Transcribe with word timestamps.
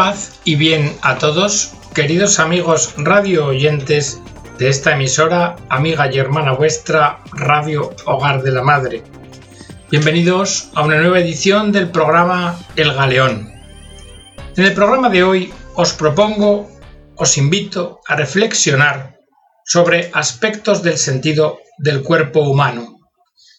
Paz 0.00 0.40
y 0.44 0.54
bien 0.56 0.96
a 1.02 1.18
todos, 1.18 1.74
queridos 1.94 2.38
amigos 2.38 2.94
radio 2.96 3.48
oyentes 3.48 4.18
de 4.56 4.70
esta 4.70 4.94
emisora, 4.94 5.56
amiga 5.68 6.10
y 6.10 6.16
hermana 6.16 6.54
vuestra, 6.54 7.18
Radio 7.34 7.94
Hogar 8.06 8.42
de 8.42 8.50
la 8.50 8.62
Madre. 8.62 9.02
Bienvenidos 9.90 10.70
a 10.74 10.84
una 10.84 10.98
nueva 10.98 11.20
edición 11.20 11.70
del 11.70 11.90
programa 11.90 12.58
El 12.76 12.94
Galeón. 12.94 13.52
En 14.56 14.64
el 14.64 14.72
programa 14.72 15.10
de 15.10 15.22
hoy 15.22 15.52
os 15.74 15.92
propongo, 15.92 16.70
os 17.16 17.36
invito 17.36 18.00
a 18.08 18.16
reflexionar 18.16 19.18
sobre 19.66 20.10
aspectos 20.14 20.82
del 20.82 20.96
sentido 20.96 21.58
del 21.76 22.02
cuerpo 22.02 22.40
humano. 22.40 23.00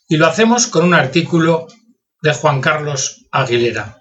Y 0.10 0.18
lo 0.18 0.26
hacemos 0.26 0.66
con 0.66 0.86
un 0.86 0.96
artículo 0.96 1.68
de 2.24 2.34
Juan 2.34 2.62
Carlos 2.62 3.28
Aguilera. 3.32 4.01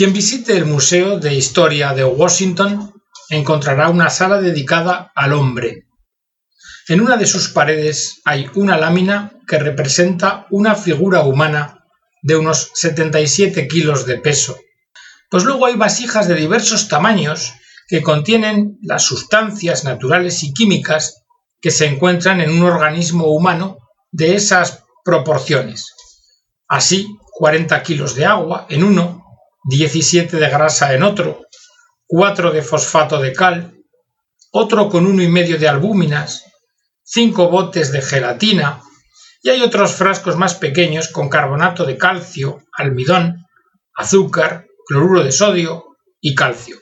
Quien 0.00 0.14
visite 0.14 0.56
el 0.56 0.64
Museo 0.64 1.18
de 1.18 1.34
Historia 1.34 1.92
de 1.92 2.04
Washington 2.04 2.90
encontrará 3.28 3.90
una 3.90 4.08
sala 4.08 4.40
dedicada 4.40 5.12
al 5.14 5.34
hombre. 5.34 5.88
En 6.88 7.02
una 7.02 7.18
de 7.18 7.26
sus 7.26 7.50
paredes 7.50 8.22
hay 8.24 8.48
una 8.54 8.78
lámina 8.78 9.34
que 9.46 9.58
representa 9.58 10.46
una 10.48 10.74
figura 10.74 11.20
humana 11.20 11.84
de 12.22 12.34
unos 12.34 12.70
77 12.72 13.68
kilos 13.68 14.06
de 14.06 14.16
peso. 14.16 14.56
Pues 15.28 15.44
luego 15.44 15.66
hay 15.66 15.76
vasijas 15.76 16.26
de 16.28 16.34
diversos 16.36 16.88
tamaños 16.88 17.52
que 17.86 18.02
contienen 18.02 18.78
las 18.80 19.02
sustancias 19.02 19.84
naturales 19.84 20.42
y 20.44 20.54
químicas 20.54 21.24
que 21.60 21.70
se 21.70 21.84
encuentran 21.84 22.40
en 22.40 22.52
un 22.52 22.62
organismo 22.62 23.26
humano 23.26 23.76
de 24.12 24.34
esas 24.34 24.82
proporciones. 25.04 25.92
Así, 26.68 27.18
40 27.32 27.82
kilos 27.82 28.14
de 28.14 28.24
agua 28.24 28.64
en 28.70 28.82
uno, 28.82 29.19
17 29.64 30.36
de 30.38 30.48
grasa 30.48 30.94
en 30.94 31.02
otro, 31.02 31.46
4 32.06 32.50
de 32.50 32.62
fosfato 32.62 33.20
de 33.20 33.32
cal, 33.32 33.74
otro 34.52 34.88
con 34.88 35.06
uno 35.06 35.22
y 35.22 35.28
medio 35.28 35.58
de 35.58 35.68
albúminas, 35.68 36.44
5 37.04 37.48
botes 37.48 37.92
de 37.92 38.02
gelatina, 38.02 38.82
y 39.42 39.50
hay 39.50 39.62
otros 39.62 39.92
frascos 39.92 40.36
más 40.36 40.54
pequeños 40.54 41.08
con 41.08 41.28
carbonato 41.28 41.84
de 41.84 41.96
calcio, 41.96 42.62
almidón, 42.72 43.46
azúcar, 43.94 44.66
cloruro 44.86 45.22
de 45.22 45.32
sodio 45.32 45.96
y 46.20 46.34
calcio. 46.34 46.78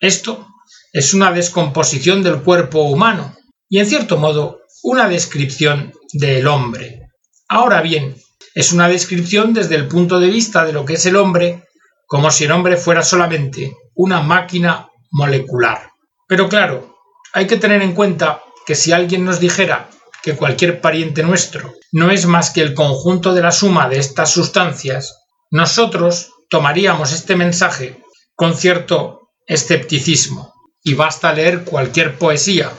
Esto 0.00 0.46
es 0.92 1.14
una 1.14 1.32
descomposición 1.32 2.22
del 2.22 2.42
cuerpo 2.42 2.82
humano 2.82 3.36
y 3.68 3.78
en 3.78 3.86
cierto 3.86 4.18
modo 4.18 4.60
una 4.82 5.08
descripción 5.08 5.92
del 6.12 6.46
hombre. 6.46 7.08
Ahora 7.48 7.82
bien, 7.82 8.16
es 8.54 8.72
una 8.72 8.88
descripción 8.88 9.52
desde 9.52 9.74
el 9.74 9.88
punto 9.88 10.20
de 10.20 10.28
vista 10.28 10.64
de 10.64 10.72
lo 10.72 10.84
que 10.84 10.94
es 10.94 11.06
el 11.06 11.16
hombre 11.16 11.65
como 12.06 12.30
si 12.30 12.44
el 12.44 12.52
hombre 12.52 12.76
fuera 12.76 13.02
solamente 13.02 13.76
una 13.94 14.20
máquina 14.20 14.88
molecular. 15.10 15.90
Pero 16.28 16.48
claro, 16.48 16.96
hay 17.32 17.46
que 17.46 17.56
tener 17.56 17.82
en 17.82 17.94
cuenta 17.94 18.42
que 18.66 18.74
si 18.74 18.92
alguien 18.92 19.24
nos 19.24 19.40
dijera 19.40 19.88
que 20.22 20.36
cualquier 20.36 20.80
pariente 20.80 21.22
nuestro 21.22 21.74
no 21.92 22.10
es 22.10 22.26
más 22.26 22.50
que 22.50 22.60
el 22.60 22.74
conjunto 22.74 23.32
de 23.34 23.42
la 23.42 23.52
suma 23.52 23.88
de 23.88 23.98
estas 23.98 24.30
sustancias, 24.30 25.16
nosotros 25.50 26.32
tomaríamos 26.50 27.12
este 27.12 27.36
mensaje 27.36 28.02
con 28.34 28.56
cierto 28.56 29.30
escepticismo. 29.46 30.52
Y 30.82 30.94
basta 30.94 31.32
leer 31.32 31.64
cualquier 31.64 32.16
poesía 32.18 32.70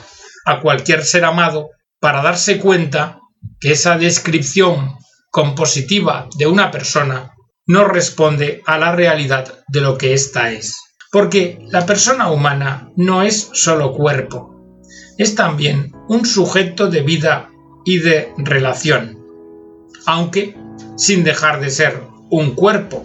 a 0.44 0.60
cualquier 0.60 1.04
ser 1.04 1.24
amado 1.24 1.70
para 2.00 2.22
darse 2.22 2.58
cuenta 2.58 3.20
que 3.60 3.72
esa 3.72 3.98
descripción 3.98 4.96
compositiva 5.30 6.28
de 6.36 6.46
una 6.46 6.70
persona 6.70 7.32
no 7.68 7.84
responde 7.84 8.62
a 8.66 8.78
la 8.78 8.96
realidad 8.96 9.60
de 9.68 9.82
lo 9.82 9.96
que 9.98 10.14
ésta 10.14 10.50
es. 10.50 10.74
Porque 11.12 11.58
la 11.70 11.86
persona 11.86 12.30
humana 12.30 12.90
no 12.96 13.22
es 13.22 13.50
solo 13.52 13.92
cuerpo, 13.92 14.80
es 15.16 15.34
también 15.34 15.92
un 16.08 16.26
sujeto 16.26 16.88
de 16.88 17.02
vida 17.02 17.50
y 17.84 17.98
de 17.98 18.32
relación, 18.38 19.18
aunque 20.06 20.56
sin 20.96 21.24
dejar 21.24 21.60
de 21.60 21.70
ser 21.70 22.02
un 22.30 22.54
cuerpo. 22.54 23.04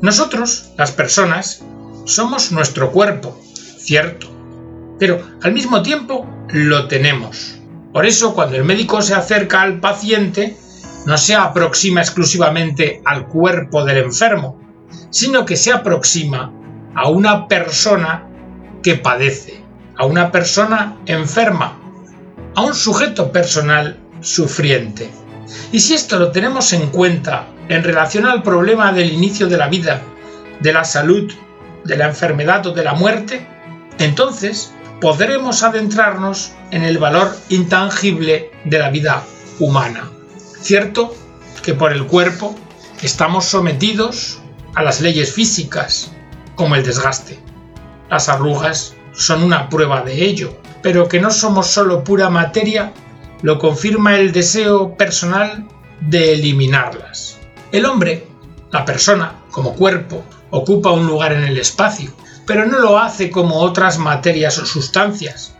Nosotros, 0.00 0.72
las 0.76 0.92
personas, 0.92 1.64
somos 2.04 2.52
nuestro 2.52 2.90
cuerpo, 2.92 3.38
cierto, 3.78 4.28
pero 4.98 5.22
al 5.42 5.52
mismo 5.52 5.82
tiempo 5.82 6.26
lo 6.48 6.88
tenemos. 6.88 7.58
Por 7.92 8.06
eso 8.06 8.34
cuando 8.34 8.56
el 8.56 8.64
médico 8.64 9.02
se 9.02 9.14
acerca 9.14 9.62
al 9.62 9.80
paciente, 9.80 10.56
no 11.06 11.18
se 11.18 11.34
aproxima 11.34 12.00
exclusivamente 12.00 13.02
al 13.04 13.26
cuerpo 13.26 13.84
del 13.84 13.98
enfermo, 13.98 14.60
sino 15.10 15.44
que 15.44 15.56
se 15.56 15.72
aproxima 15.72 16.52
a 16.94 17.08
una 17.08 17.48
persona 17.48 18.28
que 18.82 18.96
padece, 18.96 19.62
a 19.96 20.06
una 20.06 20.30
persona 20.30 20.96
enferma, 21.06 21.78
a 22.54 22.60
un 22.60 22.74
sujeto 22.74 23.32
personal 23.32 23.98
sufriente. 24.20 25.10
Y 25.72 25.80
si 25.80 25.94
esto 25.94 26.18
lo 26.18 26.30
tenemos 26.30 26.72
en 26.72 26.88
cuenta 26.90 27.46
en 27.68 27.82
relación 27.82 28.26
al 28.26 28.42
problema 28.42 28.92
del 28.92 29.12
inicio 29.12 29.48
de 29.48 29.56
la 29.56 29.68
vida, 29.68 30.02
de 30.60 30.72
la 30.72 30.84
salud, 30.84 31.32
de 31.84 31.96
la 31.96 32.06
enfermedad 32.06 32.66
o 32.66 32.72
de 32.72 32.84
la 32.84 32.94
muerte, 32.94 33.46
entonces 33.98 34.72
podremos 35.00 35.62
adentrarnos 35.62 36.52
en 36.70 36.84
el 36.84 36.98
valor 36.98 37.36
intangible 37.48 38.50
de 38.64 38.78
la 38.78 38.90
vida 38.90 39.24
humana. 39.58 40.10
Cierto 40.62 41.12
que 41.64 41.74
por 41.74 41.92
el 41.92 42.06
cuerpo 42.06 42.54
estamos 43.02 43.46
sometidos 43.46 44.38
a 44.74 44.82
las 44.84 45.00
leyes 45.00 45.32
físicas, 45.32 46.12
como 46.54 46.76
el 46.76 46.84
desgaste. 46.84 47.40
Las 48.08 48.28
arrugas 48.28 48.94
son 49.12 49.42
una 49.42 49.68
prueba 49.68 50.02
de 50.02 50.24
ello, 50.24 50.56
pero 50.80 51.08
que 51.08 51.20
no 51.20 51.32
somos 51.32 51.66
solo 51.66 52.04
pura 52.04 52.30
materia 52.30 52.92
lo 53.42 53.58
confirma 53.58 54.16
el 54.16 54.30
deseo 54.30 54.96
personal 54.96 55.66
de 56.00 56.34
eliminarlas. 56.34 57.40
El 57.72 57.84
hombre, 57.84 58.28
la 58.70 58.84
persona, 58.84 59.34
como 59.50 59.74
cuerpo, 59.74 60.22
ocupa 60.50 60.92
un 60.92 61.08
lugar 61.08 61.32
en 61.32 61.42
el 61.42 61.58
espacio, 61.58 62.12
pero 62.46 62.66
no 62.66 62.78
lo 62.78 63.00
hace 63.00 63.32
como 63.32 63.56
otras 63.56 63.98
materias 63.98 64.58
o 64.58 64.66
sustancias, 64.66 65.56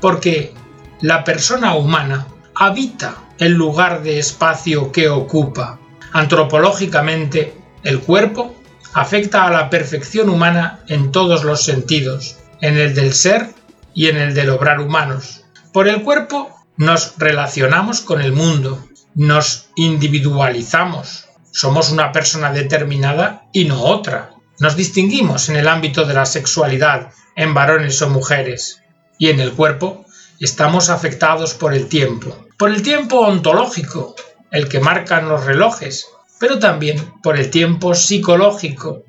porque 0.00 0.54
la 1.00 1.24
persona 1.24 1.74
humana 1.74 2.28
habita 2.54 3.16
el 3.38 3.52
lugar 3.52 4.02
de 4.02 4.18
espacio 4.18 4.92
que 4.92 5.08
ocupa. 5.08 5.80
Antropológicamente, 6.12 7.54
el 7.84 8.00
cuerpo 8.00 8.54
afecta 8.94 9.44
a 9.44 9.50
la 9.50 9.70
perfección 9.70 10.28
humana 10.28 10.80
en 10.88 11.12
todos 11.12 11.44
los 11.44 11.62
sentidos, 11.62 12.38
en 12.60 12.76
el 12.78 12.94
del 12.94 13.14
ser 13.14 13.54
y 13.94 14.08
en 14.08 14.16
el 14.16 14.34
del 14.34 14.50
obrar 14.50 14.80
humanos. 14.80 15.44
Por 15.72 15.88
el 15.88 16.02
cuerpo 16.02 16.50
nos 16.76 17.14
relacionamos 17.18 18.00
con 18.00 18.20
el 18.20 18.32
mundo, 18.32 18.84
nos 19.14 19.68
individualizamos, 19.76 21.28
somos 21.52 21.90
una 21.90 22.12
persona 22.12 22.52
determinada 22.52 23.48
y 23.52 23.64
no 23.64 23.82
otra. 23.82 24.30
Nos 24.60 24.76
distinguimos 24.76 25.48
en 25.48 25.56
el 25.56 25.68
ámbito 25.68 26.04
de 26.04 26.14
la 26.14 26.26
sexualidad 26.26 27.10
en 27.36 27.54
varones 27.54 28.00
o 28.02 28.10
mujeres 28.10 28.82
y 29.18 29.28
en 29.30 29.40
el 29.40 29.52
cuerpo 29.52 30.04
estamos 30.40 30.90
afectados 30.90 31.54
por 31.54 31.74
el 31.74 31.88
tiempo 31.88 32.36
por 32.58 32.74
el 32.74 32.82
tiempo 32.82 33.20
ontológico, 33.20 34.16
el 34.50 34.68
que 34.68 34.80
marcan 34.80 35.28
los 35.28 35.44
relojes, 35.44 36.08
pero 36.40 36.58
también 36.58 37.12
por 37.22 37.38
el 37.38 37.50
tiempo 37.50 37.94
psicológico, 37.94 39.04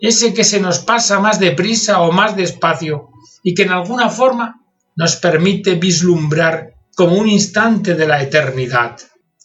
ese 0.00 0.32
que 0.32 0.42
se 0.42 0.58
nos 0.58 0.78
pasa 0.78 1.20
más 1.20 1.38
deprisa 1.38 2.00
o 2.00 2.12
más 2.12 2.34
despacio 2.34 3.10
y 3.42 3.54
que 3.54 3.64
en 3.64 3.72
alguna 3.72 4.08
forma 4.08 4.62
nos 4.96 5.16
permite 5.16 5.74
vislumbrar 5.74 6.72
como 6.96 7.16
un 7.16 7.28
instante 7.28 7.94
de 7.94 8.06
la 8.06 8.22
eternidad. 8.22 8.96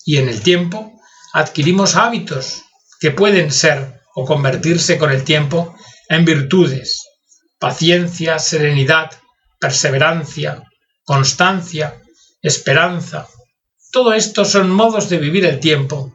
Y 0.06 0.18
en 0.18 0.30
el 0.30 0.42
tiempo 0.42 0.94
adquirimos 1.34 1.96
hábitos 1.96 2.64
que 3.00 3.12
pueden 3.12 3.52
ser 3.52 4.02
o 4.16 4.26
convertirse 4.26 4.98
con 4.98 5.12
el 5.12 5.26
tiempo 5.26 5.76
en 6.08 6.24
virtudes, 6.24 7.06
paciencia, 7.60 8.40
serenidad, 8.40 9.12
perseverancia, 9.60 10.64
constancia, 11.10 11.96
esperanza, 12.40 13.26
todo 13.92 14.14
esto 14.14 14.46
son 14.46 14.70
modos 14.70 15.10
de 15.10 15.18
vivir 15.18 15.44
el 15.44 15.60
tiempo 15.60 16.14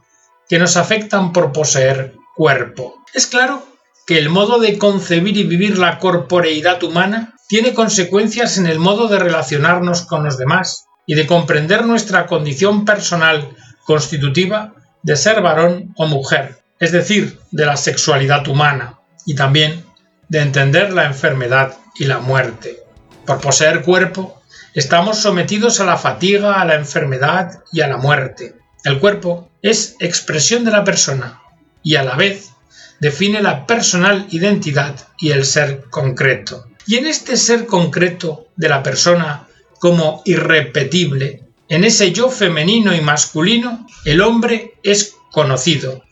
que 0.48 0.60
nos 0.60 0.76
afectan 0.76 1.32
por 1.32 1.50
poseer 1.50 2.14
cuerpo. 2.36 3.02
Es 3.12 3.26
claro 3.26 3.66
que 4.06 4.18
el 4.18 4.28
modo 4.28 4.60
de 4.60 4.78
concebir 4.78 5.36
y 5.36 5.42
vivir 5.42 5.78
la 5.78 5.98
corporeidad 5.98 6.80
humana 6.84 7.34
tiene 7.48 7.74
consecuencias 7.74 8.56
en 8.56 8.68
el 8.68 8.78
modo 8.78 9.08
de 9.08 9.18
relacionarnos 9.18 10.02
con 10.02 10.22
los 10.22 10.38
demás 10.38 10.86
y 11.06 11.16
de 11.16 11.26
comprender 11.26 11.84
nuestra 11.84 12.28
condición 12.28 12.84
personal 12.84 13.48
constitutiva 13.86 14.74
de 15.02 15.16
ser 15.16 15.42
varón 15.42 15.92
o 15.96 16.06
mujer, 16.06 16.62
es 16.78 16.92
decir, 16.92 17.40
de 17.50 17.66
la 17.66 17.76
sexualidad 17.76 18.46
humana, 18.46 19.00
y 19.26 19.34
también 19.34 19.84
de 20.28 20.38
entender 20.38 20.92
la 20.92 21.06
enfermedad 21.06 21.74
y 21.96 22.04
la 22.04 22.20
muerte. 22.20 22.78
Por 23.26 23.40
poseer 23.40 23.82
cuerpo, 23.82 24.40
Estamos 24.74 25.18
sometidos 25.18 25.78
a 25.78 25.84
la 25.84 25.96
fatiga, 25.96 26.60
a 26.60 26.64
la 26.64 26.74
enfermedad 26.74 27.62
y 27.70 27.82
a 27.82 27.86
la 27.86 27.96
muerte. 27.96 28.56
El 28.82 28.98
cuerpo 28.98 29.48
es 29.62 29.94
expresión 30.00 30.64
de 30.64 30.72
la 30.72 30.82
persona 30.82 31.40
y 31.84 31.94
a 31.94 32.02
la 32.02 32.16
vez 32.16 32.50
define 32.98 33.40
la 33.40 33.66
personal 33.66 34.26
identidad 34.30 34.96
y 35.16 35.30
el 35.30 35.44
ser 35.44 35.84
concreto. 35.90 36.66
Y 36.88 36.96
en 36.96 37.06
este 37.06 37.36
ser 37.36 37.66
concreto 37.66 38.48
de 38.56 38.68
la 38.68 38.82
persona 38.82 39.46
como 39.78 40.22
irrepetible, 40.24 41.44
en 41.68 41.84
ese 41.84 42.10
yo 42.10 42.28
femenino 42.28 42.92
y 42.96 43.00
masculino, 43.00 43.86
el 44.04 44.20
hombre 44.22 44.74
es 44.82 45.14
conocido, 45.30 46.02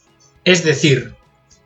es 0.44 0.62
decir, 0.62 1.16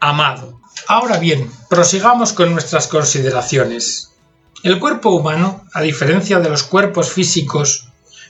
amado. 0.01 0.63
Ahora 0.89 1.19
bien, 1.19 1.51
prosigamos 1.69 2.33
con 2.33 2.53
nuestras 2.53 2.89
consideraciones. 2.89 4.16
El 4.63 4.79
cuerpo 4.79 5.11
humano, 5.11 5.65
a 5.73 5.83
diferencia 5.83 6.41
de 6.41 6.49
los 6.49 6.63
cuerpos 6.63 7.13
físicos, 7.13 7.89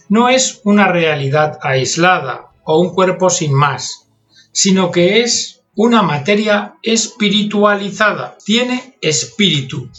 no 0.08 0.28
es 0.28 0.60
una 0.64 0.88
realidad 0.88 1.58
aislada 1.62 2.52
o 2.64 2.80
un 2.80 2.94
cuerpo 2.94 3.30
sin 3.30 3.52
más, 3.52 4.08
sino 4.52 4.90
que 4.90 5.22
es 5.22 5.62
una 5.74 6.02
materia 6.02 6.76
espiritualizada, 6.82 8.36
tiene 8.44 8.96
espíritu. 9.00 9.90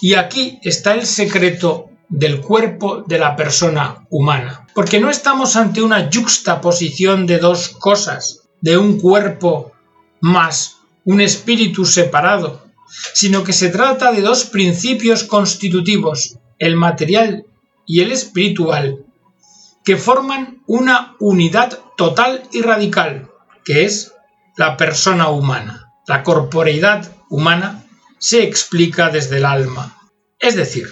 Y 0.00 0.14
aquí 0.14 0.58
está 0.62 0.94
el 0.94 1.06
secreto 1.06 1.90
del 2.08 2.40
cuerpo 2.40 3.02
de 3.06 3.18
la 3.18 3.36
persona 3.36 4.06
humana, 4.10 4.66
porque 4.74 5.00
no 5.00 5.10
estamos 5.10 5.56
ante 5.56 5.82
una 5.82 6.10
juxtaposición 6.12 7.26
de 7.26 7.38
dos 7.38 7.68
cosas, 7.68 8.42
de 8.60 8.76
un 8.76 8.98
cuerpo 8.98 9.72
más 10.20 10.76
un 11.04 11.20
espíritu 11.20 11.84
separado, 11.84 12.60
sino 13.14 13.44
que 13.44 13.52
se 13.52 13.70
trata 13.70 14.12
de 14.12 14.22
dos 14.22 14.44
principios 14.44 15.24
constitutivos, 15.24 16.38
el 16.58 16.76
material 16.76 17.46
y 17.86 18.00
el 18.00 18.12
espiritual, 18.12 19.04
que 19.84 19.96
forman 19.96 20.62
una 20.66 21.16
unidad 21.18 21.78
total 21.96 22.42
y 22.52 22.62
radical, 22.62 23.30
que 23.64 23.84
es 23.84 24.12
la 24.56 24.76
persona 24.76 25.28
humana. 25.28 25.92
La 26.06 26.22
corporeidad 26.22 27.10
humana 27.28 27.84
se 28.18 28.42
explica 28.44 29.08
desde 29.08 29.38
el 29.38 29.44
alma. 29.44 29.98
Es 30.38 30.56
decir, 30.56 30.88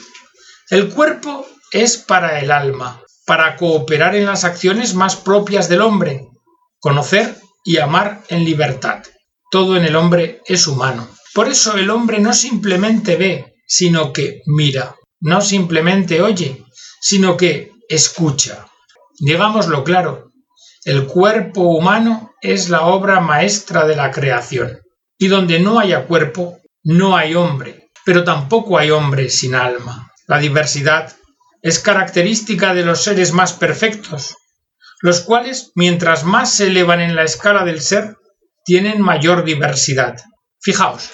el 0.70 0.88
cuerpo 0.88 1.46
es 1.72 1.96
para 1.96 2.40
el 2.40 2.50
alma, 2.50 3.00
para 3.26 3.56
cooperar 3.56 4.14
en 4.16 4.26
las 4.26 4.44
acciones 4.44 4.94
más 4.94 5.16
propias 5.16 5.68
del 5.68 5.82
hombre, 5.82 6.28
conocer 6.80 7.36
y 7.64 7.78
amar 7.78 8.22
en 8.28 8.44
libertad. 8.44 9.02
Todo 9.50 9.76
en 9.76 9.84
el 9.84 9.96
hombre 9.96 10.40
es 10.46 10.66
humano. 10.66 11.08
Por 11.34 11.48
eso 11.48 11.76
el 11.76 11.90
hombre 11.90 12.18
no 12.18 12.32
simplemente 12.32 13.16
ve, 13.16 13.54
sino 13.66 14.12
que 14.12 14.42
mira, 14.46 14.96
no 15.20 15.40
simplemente 15.40 16.20
oye, 16.22 16.64
sino 17.00 17.36
que 17.36 17.70
escucha. 17.88 18.66
Digámoslo 19.18 19.84
claro, 19.84 20.30
el 20.84 21.06
cuerpo 21.06 21.62
humano 21.62 22.32
es 22.40 22.68
la 22.68 22.82
obra 22.82 23.20
maestra 23.20 23.86
de 23.86 23.96
la 23.96 24.10
creación, 24.10 24.80
y 25.18 25.28
donde 25.28 25.60
no 25.60 25.78
haya 25.78 26.06
cuerpo, 26.06 26.58
no 26.82 27.16
hay 27.16 27.34
hombre, 27.34 27.90
pero 28.04 28.24
tampoco 28.24 28.78
hay 28.78 28.90
hombre 28.90 29.28
sin 29.28 29.54
alma. 29.54 30.10
La 30.26 30.38
diversidad 30.38 31.12
es 31.62 31.78
característica 31.78 32.74
de 32.74 32.84
los 32.84 33.04
seres 33.04 33.32
más 33.32 33.52
perfectos, 33.52 34.36
los 35.02 35.20
cuales, 35.20 35.72
mientras 35.74 36.24
más 36.24 36.54
se 36.54 36.68
elevan 36.68 37.00
en 37.00 37.14
la 37.14 37.24
escala 37.24 37.64
del 37.64 37.80
ser, 37.80 38.16
tienen 38.64 39.00
mayor 39.00 39.44
diversidad. 39.44 40.18
Fijaos, 40.60 41.10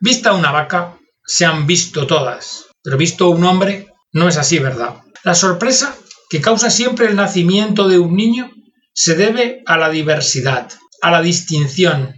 Vista 0.00 0.32
una 0.32 0.52
vaca, 0.52 0.96
se 1.26 1.44
han 1.44 1.66
visto 1.66 2.06
todas, 2.06 2.66
pero 2.82 2.96
visto 2.96 3.28
un 3.30 3.44
hombre, 3.44 3.88
no 4.12 4.28
es 4.28 4.36
así, 4.36 4.58
¿verdad? 4.58 5.02
La 5.24 5.34
sorpresa 5.34 5.96
que 6.30 6.40
causa 6.40 6.70
siempre 6.70 7.06
el 7.06 7.16
nacimiento 7.16 7.88
de 7.88 7.98
un 7.98 8.14
niño 8.14 8.50
se 8.92 9.14
debe 9.14 9.62
a 9.66 9.76
la 9.76 9.90
diversidad, 9.90 10.70
a 11.02 11.10
la 11.10 11.20
distinción, 11.20 12.14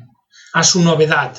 a 0.52 0.62
su 0.62 0.82
novedad, 0.82 1.36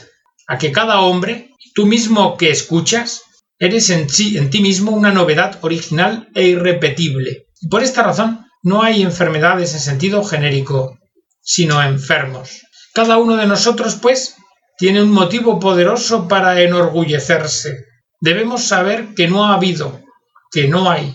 a 0.48 0.58
que 0.58 0.72
cada 0.72 1.02
hombre, 1.02 1.52
tú 1.76 1.86
mismo 1.86 2.38
que 2.38 2.50
escuchas, 2.50 3.22
eres 3.60 3.92
en, 3.92 4.08
en 4.36 4.50
ti 4.50 4.62
mismo 4.62 4.92
una 4.92 5.12
novedad 5.12 5.60
original 5.62 6.30
e 6.34 6.48
irrepetible. 6.48 7.48
Y 7.62 7.68
por 7.68 7.84
esta 7.84 8.02
razón 8.02 8.48
no 8.64 8.82
hay 8.82 9.04
enfermedades 9.04 9.74
en 9.74 9.80
sentido 9.80 10.24
genérico, 10.24 10.98
sino 11.42 11.82
enfermos. 11.82 12.62
Cada 12.94 13.18
uno 13.18 13.38
de 13.38 13.48
nosotros, 13.48 13.96
pues, 14.02 14.36
tiene 14.82 15.04
un 15.04 15.12
motivo 15.12 15.60
poderoso 15.60 16.28
para 16.28 16.60
enorgullecerse. 16.60 17.86
Debemos 18.20 18.64
saber 18.64 19.14
que 19.16 19.28
no 19.28 19.46
ha 19.46 19.54
habido, 19.54 20.02
que 20.52 20.68
no 20.68 20.90
hay 20.90 21.14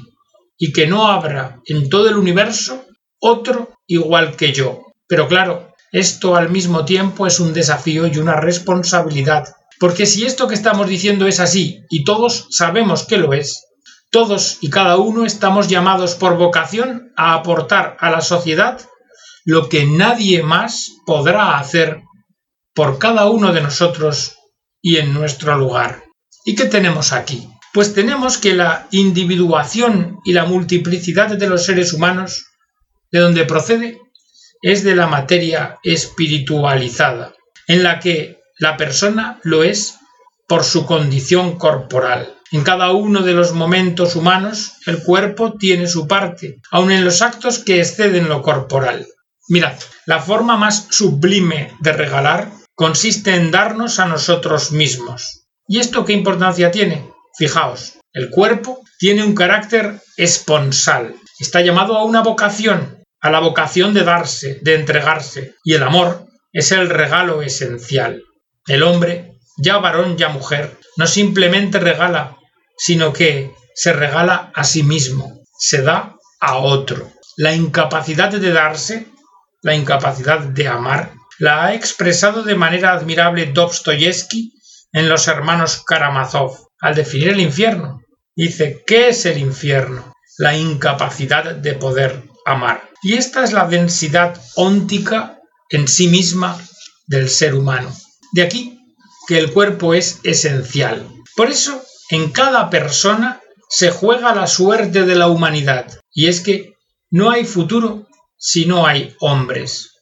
y 0.57 0.73
que 0.73 0.87
no 0.87 1.09
habrá 1.09 1.59
en 1.67 1.89
todo 1.89 2.09
el 2.09 2.17
universo 2.17 2.85
otro 3.19 3.75
igual 3.89 4.37
que 4.37 4.53
yo. 4.53 4.83
Pero 5.09 5.27
claro, 5.27 5.75
esto 5.91 6.37
al 6.37 6.49
mismo 6.49 6.85
tiempo 6.85 7.27
es 7.27 7.41
un 7.41 7.53
desafío 7.53 8.07
y 8.07 8.19
una 8.19 8.37
responsabilidad, 8.37 9.49
porque 9.81 10.07
si 10.07 10.25
esto 10.25 10.47
que 10.47 10.55
estamos 10.55 10.87
diciendo 10.87 11.27
es 11.27 11.41
así 11.41 11.81
y 11.91 12.05
todos 12.05 12.47
sabemos 12.51 13.03
que 13.03 13.19
lo 13.19 13.33
es, 13.33 13.67
todos 14.13 14.59
y 14.61 14.71
cada 14.71 14.97
uno 14.97 15.27
estamos 15.27 15.67
llamados 15.67 16.15
por 16.15 16.37
vocación 16.37 17.13
a 17.17 17.35
aportar 17.35 17.97
a 17.99 18.13
la 18.13 18.21
sociedad 18.21 18.81
lo 19.45 19.69
que 19.69 19.87
nadie 19.87 20.45
más 20.45 20.93
podrá 21.05 21.59
hacer 21.59 22.06
por 22.77 22.99
cada 22.99 23.31
uno 23.31 23.55
de 23.55 23.63
nosotros 23.63 24.37
y 24.83 24.99
en 24.99 25.15
nuestro 25.15 25.57
lugar. 25.57 26.05
¿Y 26.45 26.55
qué 26.55 26.67
tenemos 26.67 27.15
aquí? 27.15 27.49
Pues 27.73 27.95
tenemos 27.95 28.37
que 28.37 28.53
la 28.53 28.87
individuación 28.91 30.19
y 30.27 30.35
la 30.35 30.45
multiplicidad 30.45 31.31
de 31.31 31.49
los 31.49 31.65
seres 31.65 31.95
humanos, 31.95 32.45
de 33.11 33.21
donde 33.21 33.47
procede, 33.47 33.99
es 34.61 34.85
de 34.85 34.95
la 34.95 35.07
materia 35.07 35.79
espiritualizada, 35.83 37.35
en 37.67 37.83
la 37.83 37.99
que 37.99 38.41
la 38.59 38.77
persona 38.77 39.41
lo 39.43 39.65
es 39.65 39.97
por 40.47 40.63
su 40.63 40.85
condición 40.85 41.59
corporal. 41.59 42.35
En 42.53 42.63
cada 42.63 42.93
uno 42.93 43.23
de 43.23 43.33
los 43.33 43.53
momentos 43.53 44.17
humanos 44.17 44.75
el 44.85 45.03
cuerpo 45.03 45.55
tiene 45.55 45.89
su 45.89 46.07
parte, 46.07 46.61
aun 46.71 46.93
en 46.93 47.07
los 47.07 47.23
actos 47.23 47.59
que 47.59 47.81
exceden 47.81 48.29
lo 48.29 48.43
corporal. 48.43 49.07
Mirad, 49.49 49.77
la 50.05 50.21
forma 50.21 50.57
más 50.57 50.89
sublime 50.91 51.73
de 51.81 51.93
regalar 51.93 52.51
consiste 52.77 53.35
en 53.35 53.51
darnos 53.51 53.99
a 53.99 54.07
nosotros 54.07 54.71
mismos. 54.71 55.47
¿Y 55.67 55.81
esto 55.81 56.05
qué 56.05 56.13
importancia 56.13 56.71
tiene? 56.71 57.11
Fijaos, 57.37 57.95
el 58.13 58.31
cuerpo 58.31 58.85
tiene 58.99 59.25
un 59.25 59.35
carácter 59.35 60.01
esponsal, 60.17 61.15
está 61.39 61.63
llamado 61.63 61.97
a 61.97 62.05
una 62.05 62.23
vocación, 62.23 63.03
a 63.21 63.31
la 63.31 63.41
vocación 63.41 63.95
de 63.95 64.05
darse, 64.05 64.59
de 64.63 64.75
entregarse, 64.75 65.55
y 65.65 65.75
el 65.75 65.83
amor 65.83 66.27
es 66.53 66.71
el 66.71 66.89
regalo 66.89 67.43
esencial. 67.43 68.23
El 68.67 68.83
hombre, 68.83 69.33
ya 69.57 69.79
varón, 69.79 70.19
ya 70.19 70.29
mujer, 70.29 70.79
no 70.97 71.07
simplemente 71.07 71.81
regala, 71.81 72.37
sino 72.77 73.13
que 73.13 73.53
se 73.75 73.95
regala 73.95 74.53
a 74.55 74.65
sí 74.65 74.83
mismo, 74.83 75.43
se 75.59 75.83
da 75.83 76.17
a 76.41 76.59
otro. 76.59 77.11
La 77.39 77.55
incapacidad 77.55 78.31
de 78.31 78.53
darse, 78.53 79.07
la 79.63 79.75
incapacidad 79.75 80.41
de 80.41 80.69
amar, 80.69 81.13
la 81.39 81.67
ha 81.67 81.75
expresado 81.75 82.43
de 82.43 82.55
manera 82.55 82.93
admirable 82.93 83.47
Dostoyevsky 83.47 84.53
en 84.93 85.09
Los 85.09 85.29
hermanos 85.29 85.83
Karamazov, 85.85 86.69
al 86.81 86.95
definir 86.95 87.29
el 87.29 87.41
infierno. 87.41 88.01
Dice, 88.35 88.83
¿qué 88.87 89.09
es 89.09 89.27
el 89.27 89.39
infierno? 89.39 90.13
La 90.39 90.57
incapacidad 90.57 91.55
de 91.55 91.75
poder 91.75 92.23
amar. 92.45 92.89
Y 93.03 93.15
esta 93.15 93.45
es 93.45 93.53
la 93.53 93.67
densidad 93.67 94.41
óntica 94.55 95.39
en 95.71 95.89
sí 95.89 96.09
misma 96.09 96.59
del 97.07 97.29
ser 97.29 97.55
humano. 97.55 97.95
De 98.33 98.43
aquí 98.43 98.79
que 99.27 99.39
el 99.39 99.53
cuerpo 99.53 99.95
es 99.95 100.21
esencial. 100.23 101.07
Por 101.35 101.51
eso, 101.51 101.83
en 102.11 102.31
cada 102.31 102.71
persona 102.71 103.41
se 103.69 103.91
juega 103.91 104.35
la 104.35 104.47
suerte 104.47 105.05
de 105.05 105.17
la 105.17 105.29
humanidad. 105.29 105.87
Y 106.13 106.29
es 106.29 106.41
que 106.41 106.75
no 107.11 107.31
hay 107.31 107.45
futuro 107.45 108.07
si 108.39 108.67
no 108.67 108.87
hay 108.87 109.15
hombres. 109.21 109.96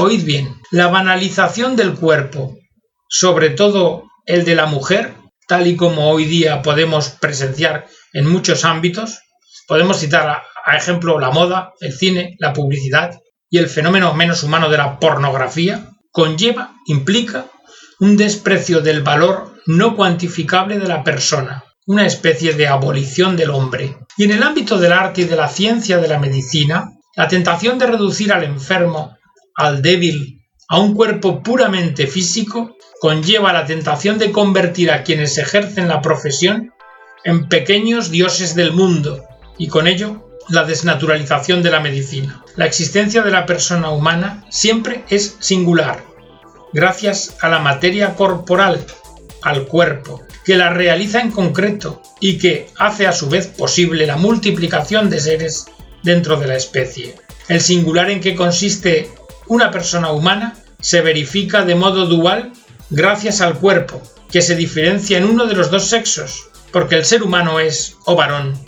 Oíd 0.00 0.24
bien, 0.24 0.54
la 0.70 0.86
banalización 0.86 1.74
del 1.74 1.94
cuerpo, 1.94 2.56
sobre 3.08 3.50
todo 3.50 4.04
el 4.26 4.44
de 4.44 4.54
la 4.54 4.66
mujer, 4.66 5.14
tal 5.48 5.66
y 5.66 5.74
como 5.74 6.10
hoy 6.10 6.24
día 6.24 6.62
podemos 6.62 7.08
presenciar 7.08 7.88
en 8.12 8.30
muchos 8.30 8.64
ámbitos, 8.64 9.18
podemos 9.66 9.98
citar 9.98 10.28
a, 10.28 10.44
a 10.64 10.76
ejemplo 10.76 11.18
la 11.18 11.32
moda, 11.32 11.72
el 11.80 11.92
cine, 11.92 12.36
la 12.38 12.52
publicidad 12.52 13.18
y 13.50 13.58
el 13.58 13.66
fenómeno 13.68 14.14
menos 14.14 14.44
humano 14.44 14.68
de 14.68 14.78
la 14.78 15.00
pornografía, 15.00 15.90
conlleva, 16.12 16.76
implica 16.86 17.46
un 17.98 18.16
desprecio 18.16 18.80
del 18.80 19.02
valor 19.02 19.52
no 19.66 19.96
cuantificable 19.96 20.78
de 20.78 20.86
la 20.86 21.02
persona, 21.02 21.64
una 21.86 22.06
especie 22.06 22.52
de 22.52 22.68
abolición 22.68 23.36
del 23.36 23.50
hombre. 23.50 23.98
Y 24.16 24.24
en 24.24 24.30
el 24.30 24.44
ámbito 24.44 24.78
del 24.78 24.92
arte 24.92 25.22
y 25.22 25.24
de 25.24 25.34
la 25.34 25.48
ciencia 25.48 25.98
de 25.98 26.06
la 26.06 26.20
medicina, 26.20 26.92
la 27.16 27.26
tentación 27.26 27.80
de 27.80 27.88
reducir 27.88 28.32
al 28.32 28.44
enfermo 28.44 29.17
al 29.58 29.82
débil 29.82 30.46
a 30.68 30.78
un 30.78 30.94
cuerpo 30.94 31.42
puramente 31.42 32.06
físico 32.06 32.76
conlleva 33.00 33.52
la 33.52 33.66
tentación 33.66 34.16
de 34.16 34.30
convertir 34.30 34.90
a 34.90 35.02
quienes 35.02 35.36
ejercen 35.36 35.88
la 35.88 36.00
profesión 36.00 36.72
en 37.24 37.48
pequeños 37.48 38.10
dioses 38.10 38.54
del 38.54 38.72
mundo 38.72 39.24
y 39.58 39.66
con 39.66 39.88
ello 39.88 40.30
la 40.48 40.64
desnaturalización 40.64 41.62
de 41.62 41.70
la 41.70 41.80
medicina. 41.80 42.44
La 42.56 42.66
existencia 42.66 43.22
de 43.22 43.32
la 43.32 43.46
persona 43.46 43.90
humana 43.90 44.44
siempre 44.48 45.04
es 45.10 45.36
singular, 45.40 46.04
gracias 46.72 47.36
a 47.40 47.48
la 47.48 47.58
materia 47.58 48.14
corporal, 48.14 48.84
al 49.42 49.66
cuerpo, 49.66 50.22
que 50.44 50.56
la 50.56 50.70
realiza 50.70 51.20
en 51.20 51.32
concreto 51.32 52.00
y 52.20 52.38
que 52.38 52.68
hace 52.78 53.08
a 53.08 53.12
su 53.12 53.28
vez 53.28 53.48
posible 53.48 54.06
la 54.06 54.16
multiplicación 54.16 55.10
de 55.10 55.20
seres 55.20 55.66
dentro 56.04 56.36
de 56.36 56.46
la 56.46 56.56
especie. 56.56 57.16
El 57.48 57.60
singular 57.60 58.08
en 58.10 58.20
que 58.20 58.36
consiste 58.36 59.10
una 59.48 59.70
persona 59.70 60.10
humana 60.12 60.56
se 60.80 61.00
verifica 61.00 61.64
de 61.64 61.74
modo 61.74 62.06
dual 62.06 62.52
gracias 62.90 63.40
al 63.40 63.58
cuerpo, 63.58 64.00
que 64.30 64.42
se 64.42 64.54
diferencia 64.54 65.18
en 65.18 65.24
uno 65.24 65.46
de 65.46 65.54
los 65.54 65.70
dos 65.70 65.88
sexos, 65.88 66.48
porque 66.72 66.94
el 66.94 67.04
ser 67.04 67.22
humano 67.22 67.60
es 67.60 67.96
o 68.04 68.14
varón 68.14 68.58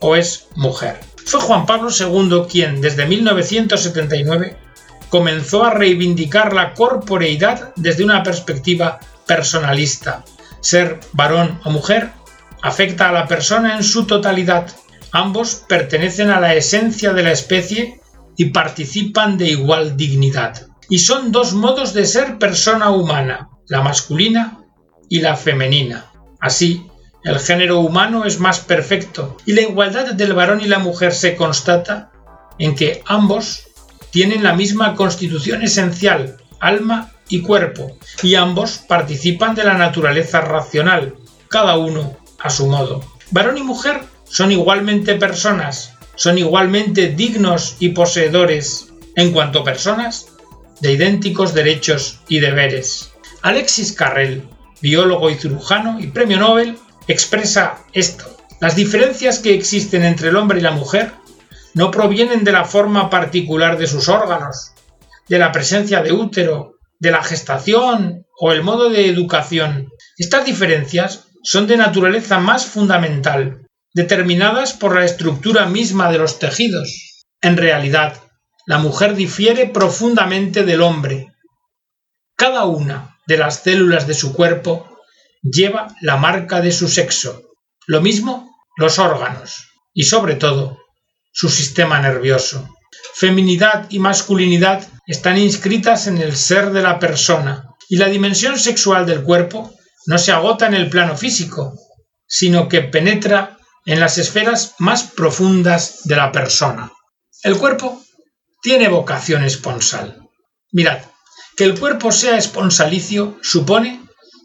o 0.00 0.16
es 0.16 0.48
mujer. 0.54 1.00
Fue 1.24 1.40
Juan 1.40 1.66
Pablo 1.66 1.90
II 1.90 2.42
quien, 2.50 2.80
desde 2.80 3.06
1979, 3.06 4.56
comenzó 5.10 5.64
a 5.64 5.74
reivindicar 5.74 6.52
la 6.52 6.74
corporeidad 6.74 7.72
desde 7.76 8.04
una 8.04 8.22
perspectiva 8.22 9.00
personalista. 9.26 10.24
Ser 10.60 11.00
varón 11.12 11.60
o 11.64 11.70
mujer 11.70 12.10
afecta 12.62 13.08
a 13.08 13.12
la 13.12 13.26
persona 13.26 13.76
en 13.76 13.82
su 13.82 14.04
totalidad. 14.04 14.70
Ambos 15.12 15.64
pertenecen 15.68 16.30
a 16.30 16.40
la 16.40 16.54
esencia 16.54 17.12
de 17.12 17.22
la 17.22 17.32
especie 17.32 17.99
y 18.40 18.46
participan 18.46 19.36
de 19.36 19.50
igual 19.50 19.98
dignidad. 19.98 20.66
Y 20.88 21.00
son 21.00 21.30
dos 21.30 21.52
modos 21.52 21.92
de 21.92 22.06
ser 22.06 22.38
persona 22.38 22.88
humana, 22.88 23.50
la 23.68 23.82
masculina 23.82 24.64
y 25.10 25.20
la 25.20 25.36
femenina. 25.36 26.06
Así, 26.40 26.86
el 27.22 27.38
género 27.38 27.80
humano 27.80 28.24
es 28.24 28.40
más 28.40 28.60
perfecto 28.60 29.36
y 29.44 29.52
la 29.52 29.60
igualdad 29.60 30.14
del 30.14 30.32
varón 30.32 30.62
y 30.62 30.68
la 30.68 30.78
mujer 30.78 31.12
se 31.12 31.36
constata 31.36 32.12
en 32.58 32.74
que 32.74 33.02
ambos 33.04 33.64
tienen 34.10 34.42
la 34.42 34.54
misma 34.54 34.94
constitución 34.94 35.60
esencial, 35.60 36.38
alma 36.60 37.12
y 37.28 37.42
cuerpo, 37.42 37.98
y 38.22 38.36
ambos 38.36 38.78
participan 38.78 39.54
de 39.54 39.64
la 39.64 39.74
naturaleza 39.74 40.40
racional, 40.40 41.14
cada 41.48 41.76
uno 41.76 42.16
a 42.38 42.48
su 42.48 42.68
modo. 42.68 43.04
Varón 43.32 43.58
y 43.58 43.62
mujer 43.62 44.00
son 44.24 44.50
igualmente 44.50 45.16
personas, 45.16 45.92
son 46.20 46.36
igualmente 46.36 47.08
dignos 47.08 47.76
y 47.78 47.88
poseedores, 47.88 48.88
en 49.16 49.32
cuanto 49.32 49.64
personas, 49.64 50.26
de 50.82 50.92
idénticos 50.92 51.54
derechos 51.54 52.20
y 52.28 52.40
deberes. 52.40 53.12
Alexis 53.40 53.94
Carrel, 53.94 54.46
biólogo 54.82 55.30
y 55.30 55.36
cirujano 55.36 55.98
y 55.98 56.08
premio 56.08 56.36
Nobel, 56.36 56.76
expresa 57.08 57.78
esto. 57.94 58.36
Las 58.60 58.76
diferencias 58.76 59.38
que 59.38 59.54
existen 59.54 60.04
entre 60.04 60.28
el 60.28 60.36
hombre 60.36 60.58
y 60.58 60.62
la 60.62 60.72
mujer 60.72 61.12
no 61.72 61.90
provienen 61.90 62.44
de 62.44 62.52
la 62.52 62.66
forma 62.66 63.08
particular 63.08 63.78
de 63.78 63.86
sus 63.86 64.10
órganos, 64.10 64.72
de 65.26 65.38
la 65.38 65.52
presencia 65.52 66.02
de 66.02 66.12
útero, 66.12 66.74
de 66.98 67.12
la 67.12 67.24
gestación 67.24 68.26
o 68.38 68.52
el 68.52 68.62
modo 68.62 68.90
de 68.90 69.08
educación. 69.08 69.88
Estas 70.18 70.44
diferencias 70.44 71.28
son 71.42 71.66
de 71.66 71.78
naturaleza 71.78 72.40
más 72.40 72.66
fundamental, 72.66 73.69
determinadas 73.94 74.72
por 74.72 74.94
la 74.94 75.04
estructura 75.04 75.66
misma 75.66 76.10
de 76.10 76.18
los 76.18 76.38
tejidos. 76.38 77.24
En 77.40 77.56
realidad, 77.56 78.16
la 78.66 78.78
mujer 78.78 79.14
difiere 79.14 79.66
profundamente 79.66 80.64
del 80.64 80.82
hombre. 80.82 81.28
Cada 82.36 82.64
una 82.64 83.16
de 83.26 83.38
las 83.38 83.62
células 83.62 84.06
de 84.06 84.14
su 84.14 84.32
cuerpo 84.32 84.98
lleva 85.42 85.94
la 86.00 86.16
marca 86.16 86.60
de 86.60 86.72
su 86.72 86.88
sexo, 86.88 87.42
lo 87.86 88.00
mismo 88.00 88.50
los 88.76 88.98
órganos 88.98 89.68
y 89.92 90.04
sobre 90.04 90.34
todo 90.34 90.78
su 91.32 91.48
sistema 91.48 92.00
nervioso. 92.00 92.68
Feminidad 93.14 93.86
y 93.90 93.98
masculinidad 93.98 94.86
están 95.06 95.38
inscritas 95.38 96.06
en 96.06 96.18
el 96.18 96.36
ser 96.36 96.70
de 96.70 96.82
la 96.82 96.98
persona 96.98 97.68
y 97.88 97.96
la 97.96 98.06
dimensión 98.06 98.58
sexual 98.58 99.06
del 99.06 99.22
cuerpo 99.22 99.72
no 100.06 100.18
se 100.18 100.32
agota 100.32 100.66
en 100.66 100.74
el 100.74 100.88
plano 100.88 101.16
físico, 101.16 101.74
sino 102.26 102.68
que 102.68 102.82
penetra 102.82 103.58
en 103.86 104.00
las 104.00 104.18
esferas 104.18 104.74
más 104.78 105.04
profundas 105.04 106.00
de 106.04 106.16
la 106.16 106.32
persona. 106.32 106.92
El 107.42 107.56
cuerpo 107.56 108.02
tiene 108.62 108.88
vocación 108.88 109.44
esponsal. 109.44 110.28
Mirad, 110.72 111.00
que 111.56 111.64
el 111.64 111.78
cuerpo 111.78 112.12
sea 112.12 112.38
esponsalicio 112.38 113.38
supone 113.42 114.02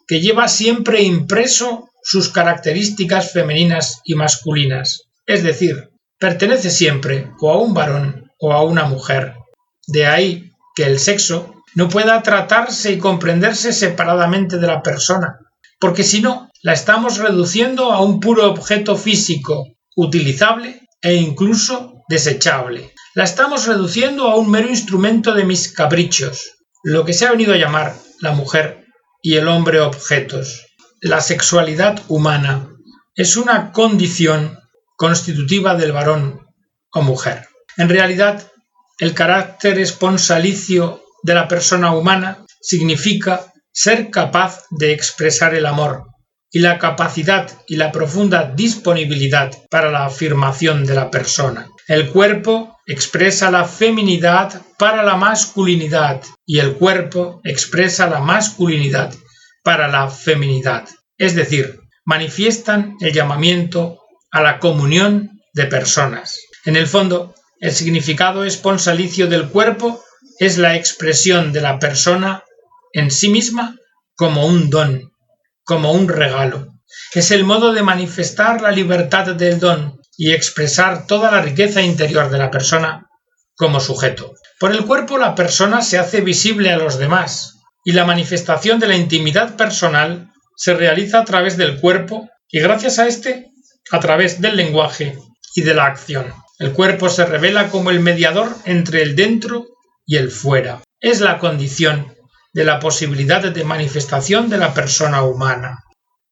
que 0.08 0.22
lleva 0.22 0.48
siempre 0.48 1.02
impreso 1.02 1.90
sus 2.04 2.30
características 2.30 3.32
femeninas 3.34 4.02
y 4.04 4.16
masculinas, 4.16 5.04
es 5.26 5.44
decir, 5.44 5.90
pertenece 6.20 6.70
siempre 6.70 7.32
o 7.40 7.52
a 7.52 7.58
un 7.58 7.74
varón 7.74 8.32
o 8.40 8.54
a 8.54 8.64
una 8.64 8.86
mujer. 8.86 9.34
De 9.88 10.06
ahí 10.06 10.52
que 10.76 10.84
el 10.84 11.00
sexo 11.00 11.56
no 11.74 11.90
pueda 11.90 12.22
tratarse 12.22 12.92
y 12.92 13.00
comprenderse 13.00 13.74
separadamente 13.74 14.58
de 14.58 14.68
la 14.68 14.82
persona, 14.82 15.40
porque 15.80 16.04
si 16.04 16.22
no, 16.22 16.50
la 16.66 16.74
estamos 16.74 17.20
reduciendo 17.20 17.94
a 17.94 18.02
un 18.02 18.20
puro 18.20 18.50
objeto 18.50 18.96
físico, 18.96 19.68
utilizable 19.96 20.82
e 21.00 21.14
incluso 21.14 22.02
desechable. 22.10 22.92
La 23.14 23.24
estamos 23.24 23.68
reduciendo 23.68 24.32
a 24.32 24.36
un 24.36 24.50
mero 24.50 24.68
instrumento 24.68 25.36
de 25.36 25.44
mis 25.44 25.72
caprichos, 25.72 26.54
lo 26.84 27.06
que 27.06 27.14
se 27.14 27.28
ha 27.28 27.32
venido 27.32 27.54
a 27.54 27.58
llamar 27.58 27.96
la 28.20 28.32
mujer 28.32 28.84
y 29.22 29.36
el 29.36 29.48
hombre 29.48 29.80
objetos. 29.80 30.66
La 31.02 31.22
sexualidad 31.22 32.02
humana 32.08 32.68
es 33.14 33.38
una 33.38 33.72
condición 33.72 34.58
constitutiva 34.98 35.76
del 35.76 35.92
varón 35.92 36.48
o 36.92 37.04
mujer. 37.04 37.48
En 37.78 37.90
realidad, 37.90 38.52
el 38.98 39.14
carácter 39.14 39.78
esponsalicio 39.78 41.04
de 41.22 41.36
la 41.36 41.48
persona 41.48 41.94
humana 41.94 42.44
significa 42.60 43.54
ser 43.72 44.10
capaz 44.10 44.64
de 44.72 44.94
expresar 44.94 45.54
el 45.54 45.68
amor 45.68 46.15
y 46.56 46.60
la 46.60 46.80
capacidad 46.80 47.52
y 47.68 47.76
la 47.76 47.92
profunda 47.92 48.50
disponibilidad 48.56 49.52
para 49.70 49.92
la 49.92 50.06
afirmación 50.06 50.86
de 50.86 50.96
la 50.96 51.12
persona. 51.12 51.68
El 51.86 52.08
cuerpo 52.12 52.78
expresa 52.88 53.52
la 53.52 53.66
feminidad 53.66 54.62
para 54.80 55.04
la 55.04 55.18
masculinidad 55.18 56.22
y 56.46 56.60
el 56.60 56.76
cuerpo 56.76 57.42
expresa 57.44 58.08
la 58.08 58.22
masculinidad 58.22 59.14
para 59.66 59.90
la 59.90 60.10
feminidad. 60.10 60.88
Es 61.18 61.36
decir, 61.36 61.82
manifiestan 62.06 62.96
el 63.02 63.12
llamamiento 63.12 64.00
a 64.32 64.42
la 64.42 64.60
comunión 64.60 65.42
de 65.54 65.66
personas. 65.66 66.40
En 66.64 66.78
el 66.78 66.88
fondo, 66.88 67.36
el 67.60 67.74
significado 67.74 68.46
esponsalicio 68.46 69.28
del 69.28 69.50
cuerpo 69.50 70.02
es 70.40 70.58
la 70.58 70.78
expresión 70.78 71.52
de 71.52 71.60
la 71.60 71.80
persona 71.80 72.46
en 72.94 73.12
sí 73.12 73.28
misma 73.28 73.76
como 74.16 74.46
un 74.46 74.70
don, 74.70 75.12
como 75.66 75.92
un 75.92 76.08
regalo. 76.08 76.68
Es 77.14 77.32
el 77.32 77.44
modo 77.44 77.74
de 77.74 77.84
manifestar 77.84 78.62
la 78.62 78.72
libertad 78.72 79.36
del 79.36 79.60
don, 79.60 80.00
y 80.18 80.34
expresar 80.34 81.08
toda 81.08 81.32
la 81.32 81.42
riqueza 81.42 81.82
interior 81.82 82.30
de 82.30 82.38
la 82.38 82.52
persona 82.52 83.08
como 83.56 83.80
sujeto. 83.80 84.34
Por 84.60 84.72
el 84.72 84.86
cuerpo 84.86 85.18
la 85.18 85.36
persona 85.36 85.82
se 85.82 85.98
hace 85.98 86.22
visible 86.22 86.72
a 86.72 86.78
los 86.78 86.98
demás 86.98 87.60
y 87.84 87.92
la 87.92 88.06
manifestación 88.06 88.80
de 88.80 88.88
la 88.88 88.96
intimidad 88.96 89.56
personal 89.56 90.32
se 90.56 90.74
realiza 90.74 91.20
a 91.20 91.26
través 91.26 91.58
del 91.58 91.80
cuerpo 91.80 92.30
y 92.50 92.60
gracias 92.60 93.00
a 93.00 93.08
este 93.08 93.52
a 93.92 94.00
través 94.00 94.42
del 94.42 94.56
lenguaje 94.56 95.18
y 95.56 95.62
de 95.62 95.74
la 95.74 95.86
acción. 95.86 96.34
El 96.58 96.72
cuerpo 96.72 97.10
se 97.10 97.26
revela 97.26 97.70
como 97.70 97.92
el 97.92 98.00
mediador 98.00 98.56
entre 98.64 99.02
el 99.02 99.16
dentro 99.16 99.66
y 100.06 100.16
el 100.16 100.32
fuera. 100.32 100.82
Es 101.00 101.20
la 101.20 101.38
condición 101.38 102.15
de 102.56 102.64
la 102.64 102.80
posibilidad 102.80 103.44
de 103.44 103.64
manifestación 103.66 104.50
de 104.50 104.58
la 104.58 104.74
persona 104.74 105.24
humana. 105.24 105.84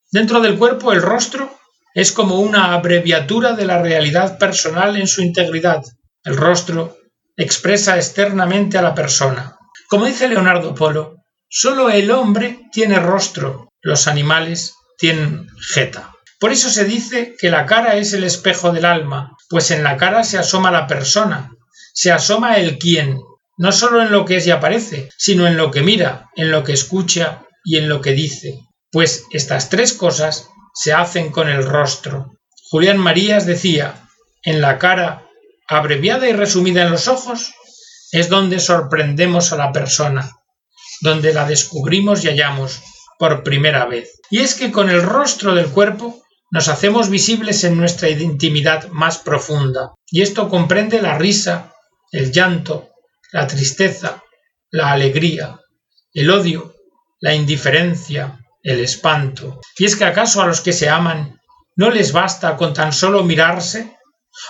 Dentro 0.09 0.39
del 0.39 0.57
cuerpo 0.57 0.93
el 0.93 1.01
rostro 1.01 1.53
es 1.93 2.13
como 2.13 2.39
una 2.39 2.73
abreviatura 2.73 3.51
de 3.51 3.65
la 3.65 3.81
realidad 3.81 4.37
personal 4.37 4.95
en 4.95 5.05
su 5.05 5.21
integridad. 5.21 5.83
El 6.23 6.37
rostro 6.37 6.95
expresa 7.35 7.97
externamente 7.97 8.77
a 8.77 8.81
la 8.81 8.95
persona. 8.95 9.57
Como 9.89 10.05
dice 10.05 10.29
Leonardo 10.29 10.73
Polo, 10.73 11.17
solo 11.49 11.89
el 11.89 12.09
hombre 12.09 12.61
tiene 12.71 12.99
rostro, 13.01 13.67
los 13.81 14.07
animales 14.07 14.75
tienen 14.97 15.49
jeta. 15.73 16.13
Por 16.39 16.53
eso 16.53 16.69
se 16.69 16.85
dice 16.85 17.35
que 17.37 17.49
la 17.49 17.65
cara 17.65 17.97
es 17.97 18.13
el 18.13 18.23
espejo 18.23 18.71
del 18.71 18.85
alma, 18.85 19.35
pues 19.49 19.71
en 19.71 19.83
la 19.83 19.97
cara 19.97 20.23
se 20.23 20.37
asoma 20.37 20.71
la 20.71 20.87
persona, 20.87 21.51
se 21.93 22.13
asoma 22.13 22.55
el 22.55 22.77
quién, 22.77 23.19
no 23.63 23.71
solo 23.71 24.01
en 24.01 24.11
lo 24.11 24.25
que 24.25 24.35
es 24.35 24.45
y 24.45 24.51
aparece, 24.51 25.07
sino 25.17 25.47
en 25.47 25.55
lo 25.55 25.71
que 25.71 25.83
mira, 25.83 26.29
en 26.35 26.51
lo 26.51 26.65
que 26.65 26.73
escucha 26.73 27.45
y 27.63 27.77
en 27.77 27.87
lo 27.87 28.01
que 28.01 28.11
dice, 28.11 28.59
pues 28.91 29.23
estas 29.31 29.69
tres 29.69 29.93
cosas 29.93 30.49
se 30.73 30.91
hacen 30.91 31.31
con 31.31 31.47
el 31.47 31.65
rostro. 31.65 32.33
Julián 32.69 32.97
Marías 32.97 33.45
decía, 33.45 34.05
en 34.43 34.59
la 34.59 34.77
cara, 34.79 35.29
abreviada 35.65 36.27
y 36.27 36.33
resumida 36.33 36.81
en 36.81 36.91
los 36.91 37.07
ojos, 37.07 37.53
es 38.11 38.27
donde 38.27 38.59
sorprendemos 38.59 39.53
a 39.53 39.55
la 39.55 39.71
persona, 39.71 40.29
donde 40.99 41.33
la 41.33 41.45
descubrimos 41.45 42.25
y 42.25 42.27
hallamos 42.27 42.81
por 43.17 43.43
primera 43.43 43.85
vez. 43.85 44.19
Y 44.29 44.39
es 44.39 44.55
que 44.55 44.73
con 44.73 44.89
el 44.89 45.01
rostro 45.01 45.55
del 45.55 45.67
cuerpo 45.67 46.21
nos 46.51 46.67
hacemos 46.67 47.07
visibles 47.07 47.63
en 47.63 47.77
nuestra 47.77 48.09
intimidad 48.09 48.89
más 48.89 49.19
profunda, 49.19 49.93
y 50.11 50.21
esto 50.21 50.49
comprende 50.49 51.01
la 51.01 51.17
risa, 51.17 51.71
el 52.11 52.33
llanto, 52.33 52.89
la 53.33 53.47
tristeza, 53.47 54.23
la 54.69 54.91
alegría, 54.91 55.59
el 56.13 56.29
odio, 56.29 56.75
la 57.19 57.33
indiferencia, 57.33 58.39
el 58.61 58.79
espanto. 58.79 59.59
¿Y 59.77 59.85
es 59.85 59.95
que 59.95 60.05
acaso 60.05 60.41
a 60.41 60.45
los 60.45 60.61
que 60.61 60.71
se 60.71 60.87
aman 60.87 61.39
no 61.75 61.89
les 61.89 62.11
basta 62.11 62.55
con 62.55 62.75
tan 62.75 62.93
solo 62.93 63.23
mirarse? 63.23 63.97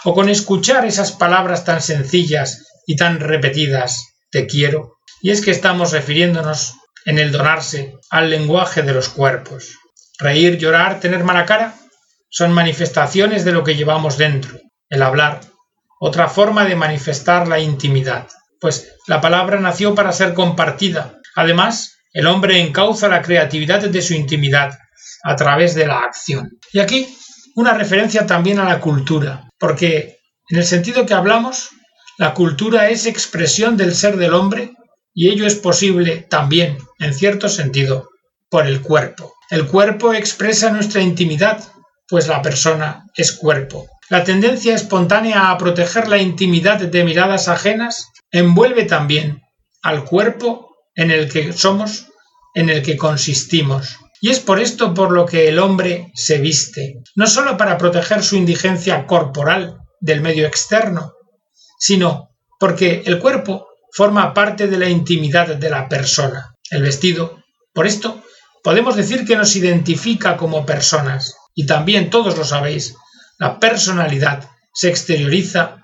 ¿O 0.03 0.13
con 0.13 0.27
escuchar 0.27 0.85
esas 0.85 1.13
palabras 1.13 1.63
tan 1.63 1.81
sencillas 1.81 2.65
y 2.85 2.97
tan 2.97 3.21
repetidas, 3.21 4.05
te 4.29 4.47
quiero? 4.47 4.97
Y 5.21 5.31
es 5.31 5.41
que 5.41 5.51
estamos 5.51 5.93
refiriéndonos 5.93 6.73
en 7.05 7.19
el 7.19 7.31
donarse 7.31 7.95
al 8.09 8.29
lenguaje 8.29 8.81
de 8.81 8.93
los 8.93 9.07
cuerpos. 9.07 9.77
Reír, 10.19 10.57
llorar, 10.57 10.99
tener 10.99 11.23
mala 11.23 11.45
cara 11.45 11.75
son 12.29 12.51
manifestaciones 12.51 13.45
de 13.45 13.53
lo 13.53 13.63
que 13.63 13.75
llevamos 13.75 14.17
dentro. 14.17 14.59
El 14.89 15.03
hablar, 15.03 15.39
otra 16.01 16.27
forma 16.27 16.65
de 16.65 16.75
manifestar 16.75 17.47
la 17.47 17.59
intimidad, 17.59 18.27
pues 18.63 18.95
la 19.07 19.19
palabra 19.19 19.59
nació 19.59 19.93
para 19.93 20.13
ser 20.13 20.33
compartida. 20.33 21.19
Además, 21.35 21.97
el 22.13 22.27
hombre 22.27 22.61
encauza 22.61 23.09
la 23.09 23.21
creatividad 23.21 23.81
de 23.81 24.01
su 24.01 24.13
intimidad 24.13 24.79
a 25.21 25.35
través 25.35 25.75
de 25.75 25.85
la 25.85 25.99
acción. 25.99 26.49
Y 26.71 26.79
aquí 26.79 27.13
una 27.55 27.73
referencia 27.73 28.25
también 28.25 28.59
a 28.59 28.63
la 28.63 28.79
cultura, 28.79 29.49
porque 29.59 30.19
en 30.47 30.59
el 30.59 30.63
sentido 30.63 31.05
que 31.05 31.13
hablamos, 31.13 31.71
la 32.17 32.33
cultura 32.33 32.87
es 32.87 33.05
expresión 33.05 33.75
del 33.75 33.93
ser 33.93 34.15
del 34.15 34.33
hombre 34.33 34.71
y 35.13 35.27
ello 35.27 35.45
es 35.45 35.55
posible 35.55 36.25
también, 36.29 36.77
en 36.99 37.13
cierto 37.13 37.49
sentido, 37.49 38.11
por 38.49 38.65
el 38.65 38.79
cuerpo. 38.79 39.33
El 39.49 39.67
cuerpo 39.67 40.13
expresa 40.13 40.69
nuestra 40.69 41.01
intimidad, 41.01 41.61
pues 42.07 42.29
la 42.29 42.41
persona 42.41 43.03
es 43.17 43.33
cuerpo. 43.33 43.87
La 44.07 44.23
tendencia 44.23 44.73
espontánea 44.73 45.51
a 45.51 45.57
proteger 45.57 46.07
la 46.07 46.19
intimidad 46.19 46.79
de 46.79 47.03
miradas 47.03 47.49
ajenas 47.49 48.12
envuelve 48.33 48.83
también 48.83 49.41
al 49.81 50.03
cuerpo 50.03 50.75
en 50.95 51.11
el 51.11 51.31
que 51.31 51.53
somos, 51.53 52.07
en 52.53 52.69
el 52.69 52.81
que 52.83 52.97
consistimos. 52.97 53.97
Y 54.19 54.29
es 54.29 54.39
por 54.39 54.59
esto 54.59 54.93
por 54.93 55.11
lo 55.11 55.25
que 55.25 55.47
el 55.47 55.59
hombre 55.59 56.11
se 56.15 56.39
viste, 56.39 56.95
no 57.15 57.27
sólo 57.27 57.55
para 57.55 57.77
proteger 57.77 58.23
su 58.23 58.35
indigencia 58.35 59.05
corporal 59.05 59.77
del 60.01 60.21
medio 60.21 60.47
externo, 60.47 61.13
sino 61.77 62.31
porque 62.59 63.03
el 63.05 63.19
cuerpo 63.19 63.67
forma 63.91 64.33
parte 64.33 64.67
de 64.67 64.77
la 64.77 64.89
intimidad 64.89 65.55
de 65.55 65.69
la 65.69 65.87
persona. 65.87 66.55
El 66.69 66.81
vestido, 66.81 67.43
por 67.73 67.85
esto, 67.85 68.23
podemos 68.63 68.95
decir 68.95 69.25
que 69.25 69.35
nos 69.35 69.55
identifica 69.55 70.37
como 70.37 70.65
personas. 70.65 71.35
Y 71.53 71.65
también, 71.65 72.09
todos 72.09 72.37
lo 72.37 72.45
sabéis, 72.45 72.95
la 73.37 73.59
personalidad 73.59 74.49
se 74.73 74.89
exterioriza, 74.89 75.83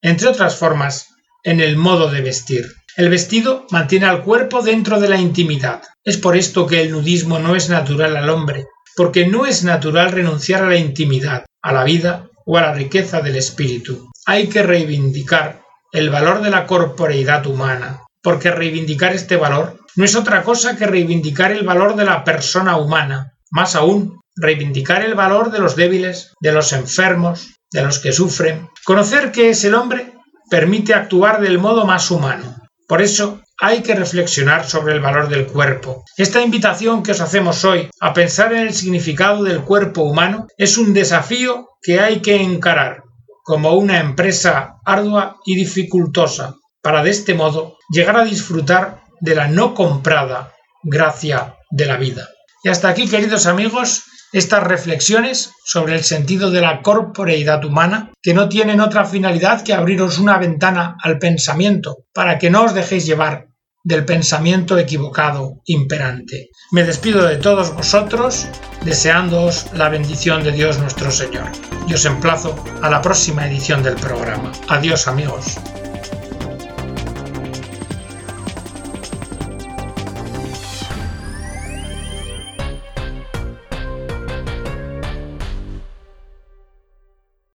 entre 0.00 0.28
otras 0.28 0.56
formas, 0.56 1.09
en 1.44 1.60
el 1.60 1.76
modo 1.76 2.10
de 2.10 2.20
vestir. 2.20 2.66
El 2.96 3.08
vestido 3.08 3.66
mantiene 3.70 4.06
al 4.06 4.22
cuerpo 4.22 4.62
dentro 4.62 5.00
de 5.00 5.08
la 5.08 5.16
intimidad. 5.16 5.82
Es 6.04 6.16
por 6.16 6.36
esto 6.36 6.66
que 6.66 6.82
el 6.82 6.90
nudismo 6.90 7.38
no 7.38 7.54
es 7.54 7.68
natural 7.68 8.16
al 8.16 8.28
hombre, 8.28 8.66
porque 8.96 9.26
no 9.26 9.46
es 9.46 9.64
natural 9.64 10.12
renunciar 10.12 10.62
a 10.62 10.68
la 10.68 10.76
intimidad, 10.76 11.44
a 11.62 11.72
la 11.72 11.84
vida 11.84 12.28
o 12.44 12.58
a 12.58 12.62
la 12.62 12.74
riqueza 12.74 13.20
del 13.20 13.36
espíritu. 13.36 14.10
Hay 14.26 14.48
que 14.48 14.62
reivindicar 14.62 15.62
el 15.92 16.10
valor 16.10 16.42
de 16.42 16.50
la 16.50 16.66
corporeidad 16.66 17.46
humana, 17.46 18.02
porque 18.22 18.50
reivindicar 18.50 19.14
este 19.14 19.36
valor 19.36 19.78
no 19.96 20.04
es 20.04 20.14
otra 20.14 20.42
cosa 20.42 20.76
que 20.76 20.86
reivindicar 20.86 21.52
el 21.52 21.64
valor 21.64 21.96
de 21.96 22.04
la 22.04 22.22
persona 22.22 22.76
humana, 22.76 23.32
más 23.50 23.74
aún, 23.74 24.20
reivindicar 24.36 25.02
el 25.02 25.14
valor 25.14 25.50
de 25.50 25.58
los 25.58 25.76
débiles, 25.76 26.32
de 26.40 26.52
los 26.52 26.72
enfermos, 26.72 27.48
de 27.72 27.82
los 27.82 27.98
que 27.98 28.12
sufren. 28.12 28.68
Conocer 28.84 29.32
qué 29.32 29.50
es 29.50 29.64
el 29.64 29.74
hombre 29.74 30.12
permite 30.50 30.92
actuar 30.92 31.40
del 31.40 31.58
modo 31.58 31.86
más 31.86 32.10
humano. 32.10 32.56
Por 32.86 33.00
eso 33.00 33.40
hay 33.60 33.82
que 33.82 33.94
reflexionar 33.94 34.68
sobre 34.68 34.94
el 34.94 35.00
valor 35.00 35.28
del 35.28 35.46
cuerpo. 35.46 36.04
Esta 36.16 36.42
invitación 36.42 37.02
que 37.02 37.12
os 37.12 37.20
hacemos 37.20 37.64
hoy 37.64 37.88
a 38.00 38.12
pensar 38.12 38.52
en 38.52 38.66
el 38.66 38.74
significado 38.74 39.44
del 39.44 39.62
cuerpo 39.62 40.02
humano 40.02 40.46
es 40.58 40.76
un 40.76 40.92
desafío 40.92 41.68
que 41.80 42.00
hay 42.00 42.20
que 42.20 42.36
encarar 42.36 43.02
como 43.44 43.74
una 43.74 44.00
empresa 44.00 44.76
ardua 44.84 45.36
y 45.44 45.54
dificultosa, 45.54 46.56
para 46.82 47.02
de 47.02 47.10
este 47.10 47.34
modo 47.34 47.76
llegar 47.90 48.16
a 48.16 48.24
disfrutar 48.24 49.02
de 49.20 49.34
la 49.34 49.48
no 49.48 49.74
comprada 49.74 50.52
gracia 50.82 51.56
de 51.70 51.86
la 51.86 51.96
vida. 51.96 52.28
Y 52.62 52.68
hasta 52.68 52.88
aquí, 52.88 53.08
queridos 53.08 53.46
amigos, 53.46 54.04
estas 54.32 54.62
reflexiones 54.62 55.52
sobre 55.64 55.94
el 55.94 56.04
sentido 56.04 56.50
de 56.50 56.60
la 56.60 56.82
corporeidad 56.82 57.64
humana, 57.64 58.12
que 58.22 58.34
no 58.34 58.48
tienen 58.48 58.80
otra 58.80 59.04
finalidad 59.04 59.62
que 59.62 59.74
abriros 59.74 60.18
una 60.18 60.38
ventana 60.38 60.96
al 61.02 61.18
pensamiento, 61.18 62.04
para 62.12 62.38
que 62.38 62.50
no 62.50 62.64
os 62.64 62.74
dejéis 62.74 63.06
llevar 63.06 63.48
del 63.82 64.04
pensamiento 64.04 64.78
equivocado 64.78 65.62
imperante. 65.64 66.50
Me 66.70 66.84
despido 66.84 67.26
de 67.26 67.36
todos 67.36 67.74
vosotros, 67.74 68.46
deseándoos 68.84 69.72
la 69.72 69.88
bendición 69.88 70.44
de 70.44 70.52
Dios 70.52 70.78
nuestro 70.78 71.10
Señor. 71.10 71.50
Y 71.88 71.94
os 71.94 72.04
emplazo 72.04 72.54
a 72.82 72.90
la 72.90 73.00
próxima 73.00 73.46
edición 73.46 73.82
del 73.82 73.94
programa. 73.94 74.52
Adiós 74.68 75.08
amigos. 75.08 75.56